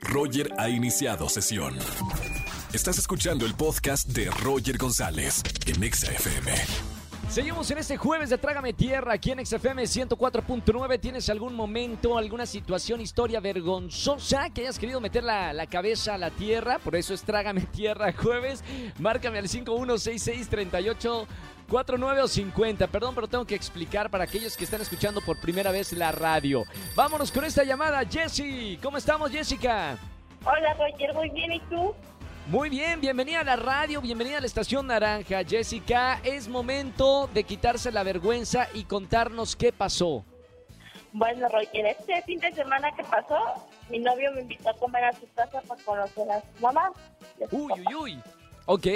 [0.00, 1.76] Roger ha iniciado sesión.
[2.72, 6.52] Estás escuchando el podcast de Roger González en Exa FM.
[7.28, 11.00] Seguimos en este jueves de Trágame Tierra aquí en XFM 104.9.
[11.00, 16.18] ¿Tienes algún momento, alguna situación, historia vergonzosa que hayas querido meter la, la cabeza a
[16.18, 16.80] la tierra?
[16.80, 18.64] Por eso es Trágame Tierra jueves.
[18.98, 21.26] Márcame al 516638.
[21.70, 25.70] 49 o 50, perdón, pero tengo que explicar para aquellos que están escuchando por primera
[25.70, 26.64] vez la radio.
[26.96, 28.76] Vámonos con esta llamada, Jessie.
[28.82, 29.96] ¿Cómo estamos, Jessica?
[30.44, 31.94] Hola Roger, muy bien, ¿y tú?
[32.48, 35.44] Muy bien, bienvenida a la radio, bienvenida a la Estación Naranja.
[35.44, 40.24] Jessica, es momento de quitarse la vergüenza y contarnos qué pasó.
[41.12, 43.38] Bueno, Roger, este fin de semana que pasó,
[43.88, 46.90] mi novio me invitó a comer a su casa para conocer a su mamá.
[47.52, 48.22] Uy, uy, uy.
[48.66, 48.86] Ok.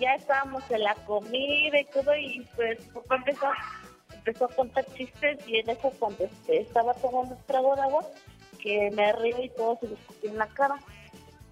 [0.00, 2.78] Ya estábamos en la comida y todo, y pues
[3.10, 3.46] empezó,
[4.12, 8.04] empezó a contar chistes, y en eso cuando este, estaba tomando un trago de agua,
[8.60, 10.76] que me río y todo se me escupió en la cara.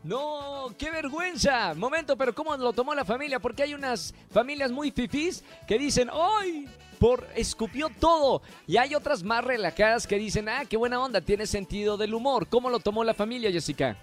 [0.03, 1.75] No, qué vergüenza.
[1.75, 3.39] Momento, pero ¿cómo lo tomó la familia?
[3.39, 6.69] Porque hay unas familias muy fifís que dicen, ¡ay!
[6.99, 8.43] Por escupió todo.
[8.67, 12.49] Y hay otras más relajadas que dicen, ah, qué buena onda, tiene sentido del humor.
[12.49, 13.97] ¿Cómo lo tomó la familia, Jessica?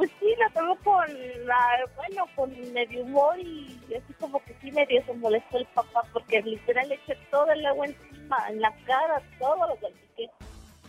[0.00, 1.06] Pues sí, la tomó con,
[1.44, 1.58] la,
[1.94, 6.40] bueno, con medio humor y así como que sí medio se molestó el papá porque
[6.40, 10.30] literal le eché todo el agua encima, en la cara, todo lo salpiqué.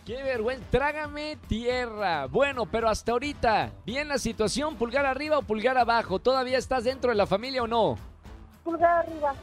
[0.06, 2.24] Qué vergüenza, trágame tierra.
[2.24, 6.18] Bueno, pero hasta ahorita, bien la situación, pulgar arriba o pulgar abajo.
[6.18, 7.98] ¿Todavía estás dentro de la familia o no?
[8.64, 9.34] Pulgar arriba.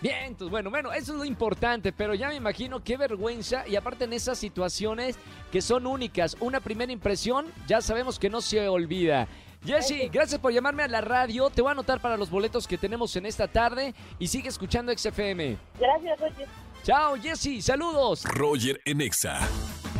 [0.00, 3.76] Bien, entonces, bueno, bueno, eso es lo importante, pero ya me imagino qué vergüenza y
[3.76, 5.16] aparte en esas situaciones
[5.50, 9.26] que son únicas, una primera impresión, ya sabemos que no se olvida.
[9.64, 12.78] Jessy, gracias por llamarme a la radio, te voy a anotar para los boletos que
[12.78, 15.56] tenemos en esta tarde y sigue escuchando XFM.
[15.78, 16.48] Gracias, Roger.
[16.84, 18.24] Chao, Jessy, saludos.
[18.24, 19.40] Roger en Exa.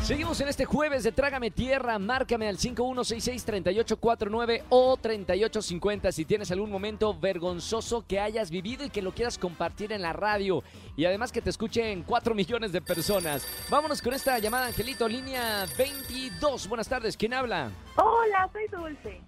[0.02, 1.98] Seguimos en este jueves de Trágame Tierra.
[1.98, 9.02] Márcame al 5166-3849 o 3850 si tienes algún momento vergonzoso que hayas vivido y que
[9.02, 10.62] lo quieras compartir en la radio.
[10.96, 13.44] Y además que te escuchen 4 millones de personas.
[13.68, 16.68] Vámonos con esta llamada, Angelito, línea 22.
[16.68, 17.72] Buenas tardes, ¿quién habla?
[17.96, 19.20] Hola, soy Dulce.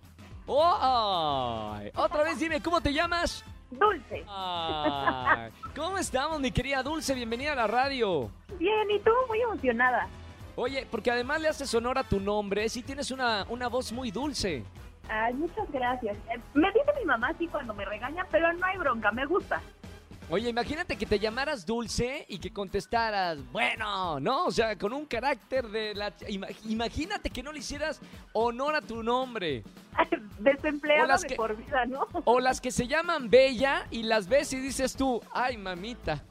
[0.47, 1.73] ¡Oh!
[1.75, 1.91] ay!
[1.97, 3.45] Otra vez dime, ¿cómo te llamas?
[3.73, 4.25] Dulce.
[5.75, 7.15] ¿Cómo estamos, mi querida Dulce?
[7.15, 8.31] Bienvenida a la radio.
[8.59, 9.11] Bien, ¿y tú?
[9.27, 10.06] Muy emocionada.
[10.61, 14.11] Oye, porque además le haces honor a tu nombre, sí tienes una, una voz muy
[14.11, 14.65] dulce.
[15.09, 16.17] Ay, muchas gracias.
[16.35, 19.63] Eh, Me dice mi mamá así cuando me regaña, pero no hay bronca, me gusta.
[20.31, 24.44] Oye, imagínate que te llamaras Dulce y que contestaras, bueno, ¿no?
[24.44, 26.15] O sea, con un carácter de la...
[26.28, 27.99] ima- Imagínate que no le hicieras
[28.34, 29.65] honor a tu nombre.
[30.38, 32.06] Desempleada de que- por vida, ¿no?
[32.25, 36.22] O las que se llaman Bella y las ves y dices tú, ay, mamita,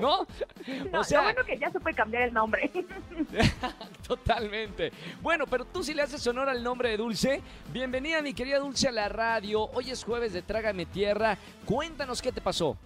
[0.00, 0.26] ¿no?
[0.90, 2.70] No, O sea, lo bueno que ya supe cambiar el nombre.
[4.08, 4.90] totalmente.
[5.20, 7.42] Bueno, pero tú sí le haces honor al nombre de Dulce.
[7.70, 9.64] Bienvenida, mi querida Dulce, a la radio.
[9.74, 11.36] Hoy es jueves de Trágame Tierra.
[11.66, 12.78] Cuéntanos qué te pasó.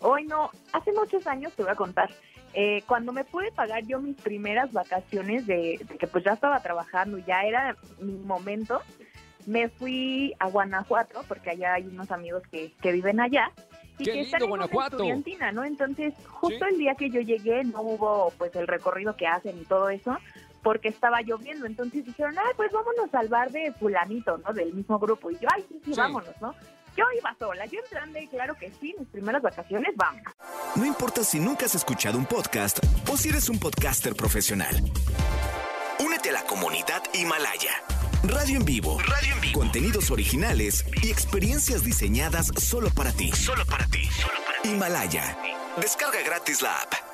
[0.00, 2.10] Hoy no, hace muchos años te voy a contar.
[2.52, 6.60] Eh, cuando me pude pagar yo mis primeras vacaciones de, de que pues ya estaba
[6.60, 8.80] trabajando, ya era mi momento,
[9.46, 13.52] me fui a Guanajuato porque allá hay unos amigos que, que viven allá
[13.98, 14.96] y ¡Qué que lindo, están en Guanajuato!
[14.96, 15.62] estudiantina, ¿no?
[15.64, 16.72] Entonces, justo Sí.
[16.72, 20.16] el día que yo llegué no hubo pues el recorrido que hacen y todo eso
[20.62, 21.66] porque estaba lloviendo.
[21.66, 24.52] Entonces dijeron, ay, pues vámonos al bar de fulanito, ¿no?
[24.52, 25.30] Del mismo grupo.
[25.30, 26.00] Y yo, ay, sí, sí, Sí.
[26.00, 26.54] vámonos, ¿no?
[27.00, 30.20] Yo iba sola, yo entrando y claro que sí, mis primeras vacaciones, vamos.
[30.76, 32.78] No importa si nunca has escuchado un podcast
[33.10, 34.76] o si eres un podcaster profesional.
[35.98, 37.72] Únete a la comunidad Himalaya.
[38.24, 38.98] Radio en vivo.
[38.98, 39.60] Radio en vivo.
[39.60, 43.32] Contenidos originales y experiencias diseñadas solo para ti.
[43.32, 44.06] Solo para ti.
[44.64, 45.38] Himalaya.
[45.80, 47.09] Descarga gratis la app.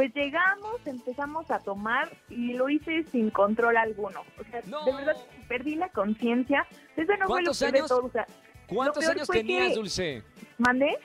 [0.00, 4.22] Pues llegamos, empezamos a tomar y lo hice sin control alguno.
[4.40, 4.82] O sea, No.
[4.86, 5.14] de verdad
[5.46, 6.66] perdí la conciencia.
[6.96, 7.88] Eso no fue lo ¿Cuántos peor de años?
[7.90, 8.06] todo.
[8.06, 8.26] O sea,
[8.66, 10.22] ¿Cuántos años tenías, que- Dulce?
[10.56, 10.96] mandé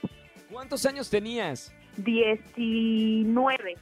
[0.49, 1.73] ¿Cuántos años tenías?
[1.97, 3.75] 19.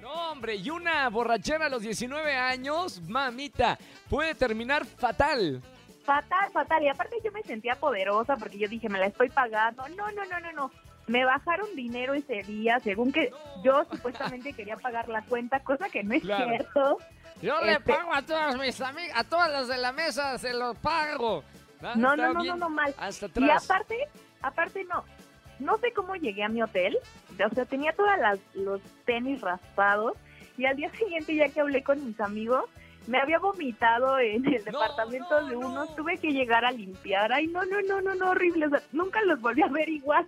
[0.00, 3.76] No, hombre, y una borrachera a los 19 años, mamita,
[4.08, 5.60] puede terminar fatal.
[6.02, 6.82] Fatal, fatal.
[6.82, 9.86] Y aparte yo me sentía poderosa porque yo dije, me la estoy pagando.
[9.88, 10.70] No, no, no, no, no.
[11.06, 13.30] Me bajaron dinero ese día, según que
[13.62, 16.46] yo supuestamente quería pagar la cuenta, cosa que no es Claro.
[16.48, 16.98] cierto.
[17.42, 20.52] Yo le Este- pago a todas mis amigas, a todas las de la mesa, se
[20.52, 21.44] lo pago.
[21.82, 22.94] Ah, No, no, no, no, no, mal.
[22.98, 23.96] Hasta Y aparte,
[24.42, 25.04] aparte no,
[25.60, 26.98] no sé cómo llegué a mi hotel,
[27.44, 30.14] o sea, tenía todas las, los tenis raspados
[30.56, 32.64] y al día siguiente ya que hablé con mis amigos,
[33.06, 35.86] me había vomitado en el No, departamento no, de uno, no.
[35.94, 39.20] tuve que llegar a limpiar, ay no, no, no, no, no, horrible, o sea, nunca
[39.22, 40.26] los volví a ver igual.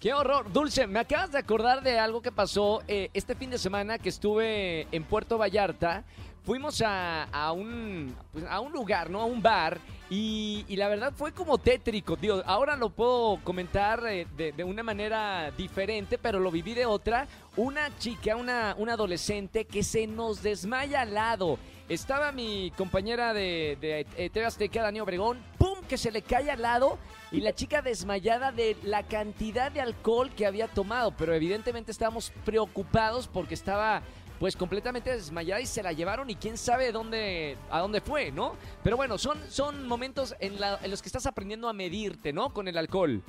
[0.00, 0.50] Qué horror.
[0.50, 4.08] Dulce, me acabas de acordar de algo que pasó eh, este fin de semana que
[4.08, 6.04] estuve en Puerto Vallarta
[6.42, 9.20] fuimos a, a un, pues, a un lugar, ¿no?
[9.20, 9.78] A un bar.
[10.08, 12.42] Y, y la verdad fue como tétrico, tío.
[12.46, 17.28] Ahora lo puedo comentar eh, de, de una manera diferente, pero lo viví de otra.
[17.56, 21.58] Una chica, una, una adolescente que se nos desmaya al lado.
[21.88, 25.78] Estaba mi compañera de, de eh, TV Azteca, Dani Obregón, ¡pum!
[25.88, 26.98] que se le cae al lado
[27.32, 31.12] y la chica desmayada de la cantidad de alcohol que había tomado.
[31.16, 34.02] Pero evidentemente estábamos preocupados porque estaba
[34.38, 38.54] pues completamente desmayada y se la llevaron y quién sabe dónde, a dónde fue, ¿no?
[38.82, 42.48] Pero bueno, son, son momentos en, la- en los que estás aprendiendo a medirte, ¿no?
[42.54, 43.22] Con el alcohol.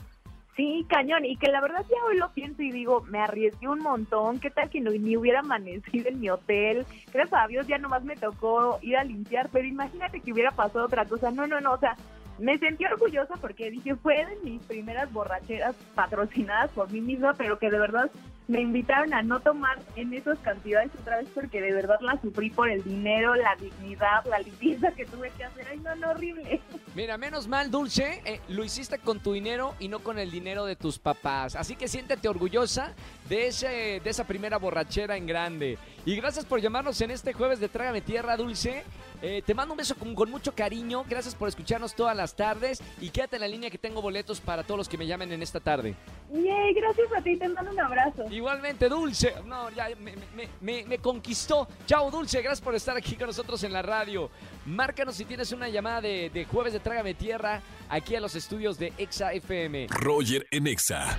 [0.55, 1.25] Sí, cañón.
[1.25, 4.39] Y que la verdad ya hoy lo pienso y digo, me arriesgué un montón.
[4.39, 6.85] ¿Qué tal que no, ni hubiera amanecido en mi hotel?
[7.13, 10.85] Gracias a Dios ya nomás me tocó ir a limpiar, pero imagínate que hubiera pasado
[10.85, 11.29] otra cosa.
[11.31, 11.73] No, no, no.
[11.73, 11.95] O sea,
[12.41, 17.59] me sentí orgullosa porque dije, fue de mis primeras borracheras patrocinadas por mí misma, pero
[17.59, 18.09] que de verdad
[18.47, 22.49] me invitaron a no tomar en esas cantidades otra vez porque de verdad la sufrí
[22.49, 25.67] por el dinero, la dignidad, la limpieza que tuve que hacer.
[25.69, 26.59] Ay, no, no, horrible.
[26.95, 30.65] Mira, menos mal, Dulce, eh, lo hiciste con tu dinero y no con el dinero
[30.65, 31.55] de tus papás.
[31.55, 32.93] Así que siéntete orgullosa
[33.31, 35.77] de, ese, de esa primera borrachera en grande.
[36.05, 38.83] Y gracias por llamarnos en este jueves de Trágame Tierra, Dulce.
[39.21, 41.05] Eh, te mando un beso con, con mucho cariño.
[41.07, 42.81] Gracias por escucharnos todas las tardes.
[42.99, 45.41] Y quédate en la línea que tengo boletos para todos los que me llamen en
[45.41, 45.95] esta tarde.
[46.33, 48.25] Yay, gracias a ti, te mando un abrazo.
[48.29, 49.33] Igualmente, Dulce.
[49.45, 51.69] No, ya me, me- me- me conquistó.
[51.85, 52.41] Chao, Dulce.
[52.41, 54.29] Gracias por estar aquí con nosotros en la radio.
[54.65, 58.77] Márcanos si tienes una llamada de, de jueves de Trágame Tierra aquí a los estudios
[58.77, 59.87] de Exa FM.
[59.89, 61.17] Roger en Exa.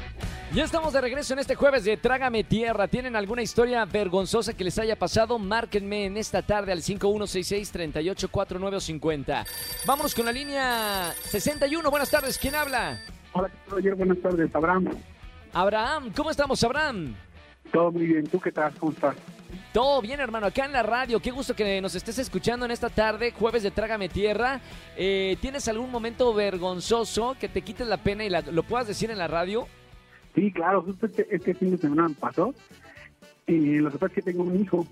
[0.55, 2.87] Ya estamos de regreso en este jueves de Trágame Tierra.
[2.87, 5.39] ¿Tienen alguna historia vergonzosa que les haya pasado?
[5.39, 9.47] Márquenme en esta tarde al 5166-384950.
[9.87, 11.91] Vámonos con la línea 61.
[11.91, 12.37] Buenas tardes.
[12.37, 13.01] ¿Quién habla?
[13.33, 14.89] Hola, Roger, buenas tardes, Abraham.
[15.55, 16.13] Abraham.
[16.15, 17.15] ¿Cómo estamos, Abraham?
[17.73, 18.75] Todo muy bien, ¿tú qué tal?
[18.79, 19.17] ¿Cómo estás?
[19.73, 21.19] Todo bien, hermano, acá en la radio.
[21.21, 24.61] Qué gusto que nos estés escuchando en esta tarde, jueves de Trágame Tierra.
[24.99, 29.11] Eh, ¿Tienes algún momento vergonzoso que te quites la pena y la- lo puedas decir
[29.11, 29.67] en la radio?
[30.35, 32.55] Sí, claro, justo este, este fin de semana me pasó.
[33.47, 34.87] Y lo que pasa es que tengo un hijo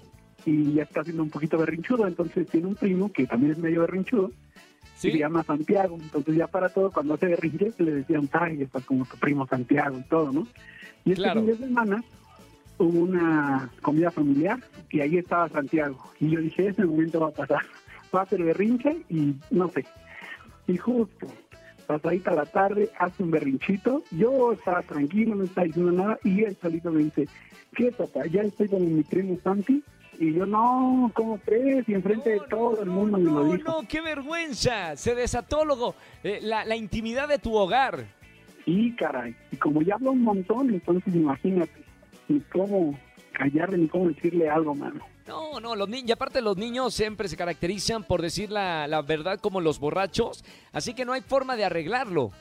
[0.44, 3.82] y ya está siendo un poquito berrinchudo, entonces tiene un primo que también es medio
[3.82, 4.30] berrinchudo
[5.02, 5.98] y se llama Santiago.
[6.00, 9.98] Entonces ya para todo, cuando hace berrinche, le decían, ay, estás como tu primo Santiago
[9.98, 10.46] y todo, ¿no?
[11.04, 11.40] Y este Claro.
[11.40, 12.04] fin de semana
[12.78, 14.58] hubo una comida familiar
[14.90, 16.10] y ahí estaba Santiago.
[16.20, 17.60] Y yo dije, ese momento va a pasar.
[18.14, 19.84] Va a hacer berrinche y no sé.
[20.66, 21.28] Y justo,
[21.90, 24.04] pasadita la tarde, hace un berrinchito.
[24.12, 26.18] Yo estaba tranquilo, no estaba diciendo nada.
[26.22, 27.26] Y él solito me dice,
[27.74, 28.26] ¿qué papá?
[28.26, 29.82] Ya estoy con mi primo Santi.
[30.20, 31.88] Y yo, no, ¿cómo crees?
[31.88, 33.68] Y enfrente de todo no, el mundo me no, lo dijo.
[33.68, 34.96] No, qué vergüenza.
[34.96, 38.04] Se desató luego, eh, la, la intimidad de tu hogar.
[38.66, 41.82] Y caray, y como ya hablo un montón, entonces imagínate,
[42.28, 42.96] ni cómo
[43.32, 45.00] callarle, ni cómo decirle algo, mano.
[45.30, 49.00] No, no, los niños, y aparte los niños siempre se caracterizan por decir la, la
[49.00, 52.32] verdad como los borrachos, así que no hay forma de arreglarlo.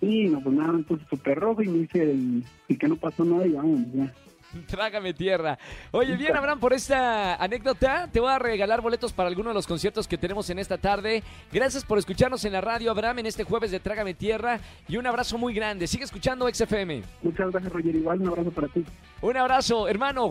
[0.00, 3.24] Y no, pues nada, entonces súper rojo y me dice el, y que no pasó
[3.24, 4.14] nada y vamos, ya.
[4.68, 5.58] Trágame tierra.
[5.90, 9.66] Oye, bien, Abraham, por esta anécdota, te voy a regalar boletos para alguno de los
[9.66, 11.24] conciertos que tenemos en esta tarde.
[11.52, 14.60] Gracias por escucharnos en la radio, Abraham, en este jueves de Trágame Tierra.
[14.88, 15.88] Y un abrazo muy grande.
[15.88, 17.02] Sigue escuchando XFM.
[17.22, 17.96] Muchas gracias, Roger.
[17.96, 18.84] Igual un abrazo para ti.
[19.20, 20.30] Un abrazo, hermano.